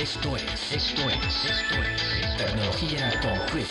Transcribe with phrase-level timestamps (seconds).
[0.00, 3.66] esto es, esto es, esto es Tecnología con Chris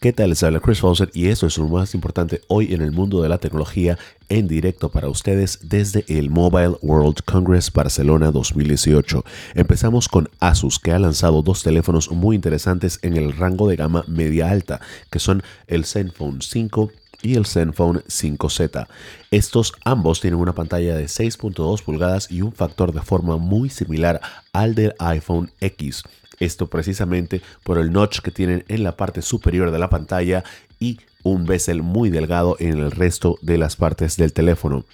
[0.00, 0.30] ¿Qué tal?
[0.30, 3.28] Les habla Chris Fawcett y esto es lo más importante hoy en el mundo de
[3.28, 3.98] la tecnología
[4.28, 9.24] en directo para ustedes desde el Mobile World Congress Barcelona 2018.
[9.54, 14.04] Empezamos con Asus que ha lanzado dos teléfonos muy interesantes en el rango de gama
[14.06, 14.80] media alta
[15.10, 16.92] que son el Zenfone 5
[17.22, 18.86] y el Zenfone 5Z.
[19.30, 24.20] Estos ambos tienen una pantalla de 6.2 pulgadas y un factor de forma muy similar
[24.52, 26.04] al del iPhone X.
[26.38, 30.42] Esto precisamente por el notch que tienen en la parte superior de la pantalla
[30.78, 34.84] y un bezel muy delgado en el resto de las partes del teléfono.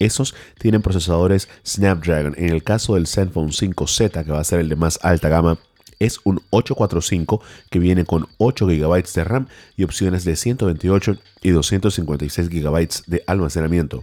[0.00, 2.34] Esos tienen procesadores Snapdragon.
[2.38, 5.58] En el caso del Zenfone 5Z, que va a ser el de más alta gama,
[6.00, 7.40] es un 845
[7.70, 9.46] que viene con 8 GB de RAM
[9.76, 14.02] y opciones de 128 y 256 GB de almacenamiento.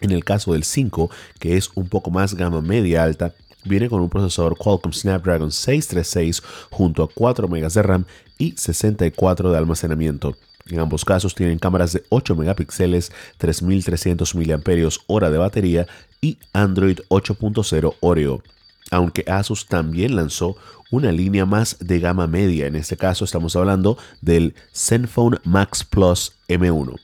[0.00, 4.00] En el caso del 5, que es un poco más gama media alta, viene con
[4.00, 8.04] un procesador Qualcomm Snapdragon 636 junto a 4 MB de RAM
[8.38, 10.36] y 64 de almacenamiento.
[10.66, 15.86] En ambos casos tienen cámaras de 8 megapíxeles, 3300 mAh de batería
[16.20, 18.42] y Android 8.0 Oreo.
[18.90, 20.56] Aunque Asus también lanzó
[20.90, 26.32] una línea más de gama media, en este caso estamos hablando del Zenfone Max Plus
[26.48, 26.98] M1.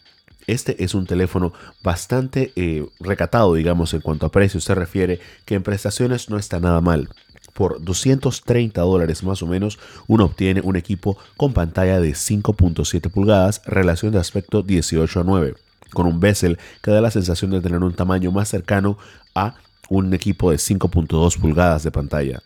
[0.46, 5.54] Este es un teléfono bastante eh, recatado, digamos, en cuanto a precio se refiere, que
[5.54, 7.08] en prestaciones no está nada mal.
[7.52, 13.62] Por 230 dólares más o menos, uno obtiene un equipo con pantalla de 5.7 pulgadas,
[13.64, 15.54] relación de aspecto 18 a 9,
[15.92, 18.98] con un bezel que da la sensación de tener un tamaño más cercano
[19.34, 19.54] a
[19.88, 22.42] un equipo de 5.2 pulgadas de pantalla.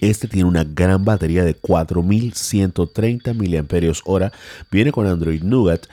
[0.00, 4.32] Este tiene una gran batería de 4130 mAh,
[4.70, 5.86] viene con Android Nougat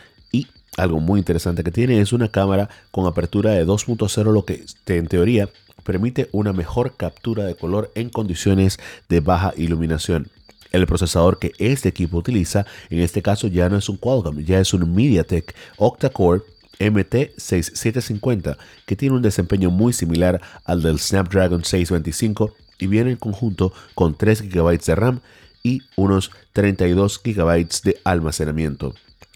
[0.80, 5.08] algo muy interesante que tiene es una cámara con apertura de 2.0, lo que en
[5.08, 5.50] teoría
[5.84, 10.30] permite una mejor captura de color en condiciones de baja iluminación.
[10.72, 14.60] El procesador que este equipo utiliza, en este caso ya no es un Qualcomm, ya
[14.60, 16.44] es un MediaTek octa-core
[16.80, 23.74] MT6750, que tiene un desempeño muy similar al del Snapdragon 625 y viene en conjunto
[23.94, 25.20] con 3 GB de RAM
[25.62, 28.94] y unos 32 GB de almacenamiento.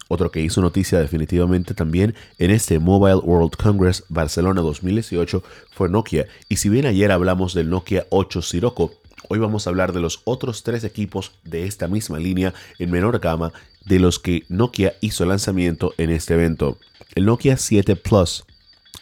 [0.08, 6.26] Otro que hizo noticia definitivamente también en este Mobile World Congress Barcelona 2018 fue Nokia.
[6.48, 8.92] Y si bien ayer hablamos del Nokia 8 Sirocco,
[9.28, 13.18] hoy vamos a hablar de los otros tres equipos de esta misma línea en menor
[13.18, 13.52] gama
[13.84, 16.78] de los que Nokia hizo lanzamiento en este evento.
[17.14, 18.44] El Nokia 7 Plus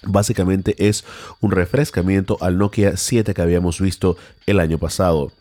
[0.05, 1.05] básicamente es
[1.41, 4.17] un refrescamiento al Nokia 7 que habíamos visto
[4.47, 5.33] el año pasado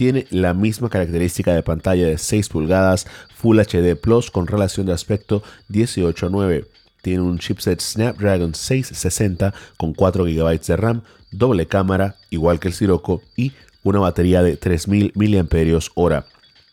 [0.00, 3.06] tiene la misma característica de pantalla de 6 pulgadas
[3.36, 6.64] Full HD Plus con relación de aspecto 18 a 9.
[7.02, 12.74] Tiene un chipset Snapdragon 660 con 4 GB de RAM, doble cámara, igual que el
[12.74, 16.24] Sirocco, y una batería de 3000 mAh.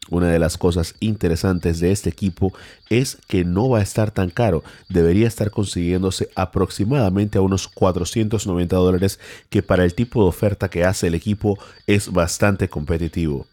[0.09, 2.53] Una de las cosas interesantes de este equipo
[2.89, 8.75] es que no va a estar tan caro, debería estar consiguiéndose aproximadamente a unos 490
[8.75, 9.19] dólares,
[9.49, 11.57] que para el tipo de oferta que hace el equipo
[11.87, 13.47] es bastante competitivo.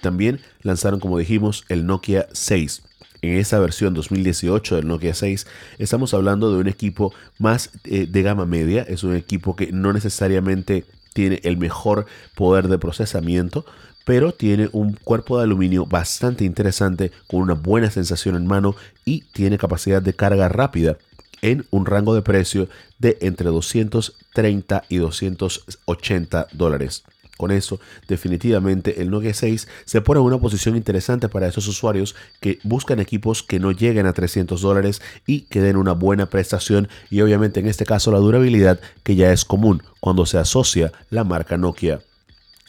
[0.00, 2.82] También lanzaron, como dijimos, el Nokia 6.
[3.20, 5.46] En esa versión 2018 del Nokia 6
[5.78, 9.92] estamos hablando de un equipo más eh, de gama media, es un equipo que no
[9.92, 10.84] necesariamente
[11.14, 13.66] tiene el mejor poder de procesamiento,
[14.08, 18.74] pero tiene un cuerpo de aluminio bastante interesante con una buena sensación en mano
[19.04, 20.96] y tiene capacidad de carga rápida
[21.42, 27.04] en un rango de precio de entre 230 y 280 dólares.
[27.36, 32.16] Con eso, definitivamente el Nokia 6 se pone en una posición interesante para esos usuarios
[32.40, 36.88] que buscan equipos que no lleguen a 300 dólares y que den una buena prestación
[37.10, 41.24] y obviamente en este caso la durabilidad que ya es común cuando se asocia la
[41.24, 42.00] marca Nokia.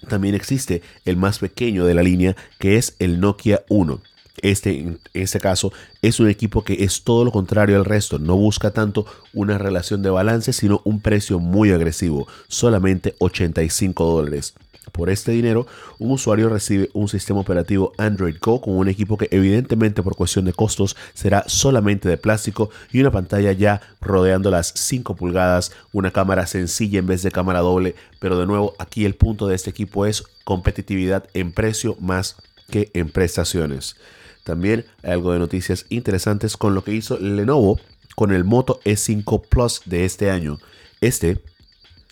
[0.08, 4.02] También existe el más pequeño de la línea que es el Nokia 1.
[4.42, 8.20] Este, en este caso, es un equipo que es todo lo contrario al resto.
[8.20, 14.54] No busca tanto una relación de balance, sino un precio muy agresivo, solamente 85 dólares.
[14.92, 15.68] Por este dinero,
[16.00, 20.46] un usuario recibe un sistema operativo Android Go con un equipo que evidentemente por cuestión
[20.46, 26.12] de costos será solamente de plástico y una pantalla ya rodeando las 5 pulgadas, una
[26.12, 29.70] cámara sencilla en vez de cámara doble, pero de nuevo aquí el punto de este
[29.70, 32.36] equipo es competitividad en precio más
[32.70, 33.96] que en prestaciones.
[34.44, 37.80] También hay algo de noticias interesantes con lo que hizo Lenovo
[38.16, 40.60] con el Moto E5 Plus de este año.
[41.02, 41.42] Este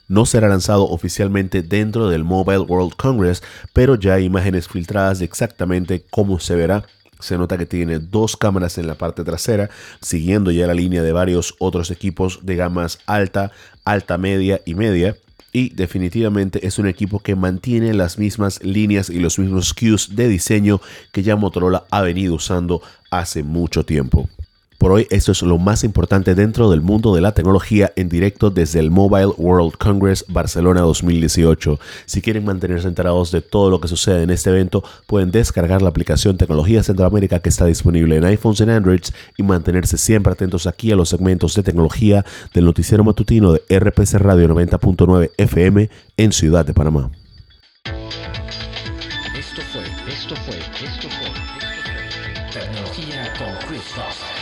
[0.08, 3.44] no será lanzado oficialmente dentro del Mobile World Congress,
[3.74, 6.86] pero ya hay imágenes filtradas de exactamente cómo se verá.
[7.20, 9.70] Se nota que tiene dos cámaras en la parte trasera,
[10.02, 13.52] siguiendo ya la línea de varios otros equipos de gamas alta,
[13.84, 15.18] alta media y media.
[15.52, 20.28] Y definitivamente es un equipo que mantiene las mismas líneas y los mismos cues de
[20.28, 24.30] diseño que ya Motorola ha venido usando hace mucho tiempo.
[24.78, 28.52] Por hoy esto es lo más importante dentro del mundo de la tecnología en directo
[28.52, 31.80] desde el Mobile World Congress Barcelona 2018.
[32.06, 35.90] Si quieren mantenerse enterados de todo lo que sucede en este evento, pueden descargar la
[35.90, 40.92] aplicación Tecnología Centroamérica que está disponible en iPhones y Androids y mantenerse siempre atentos aquí
[40.92, 46.66] a los segmentos de tecnología del noticiero matutino de RPC Radio 90.9 FM en Ciudad
[46.66, 47.10] de Panamá.
[47.84, 54.37] Esto fue, esto fue, esto fue, esto fue Tecnología con Chris.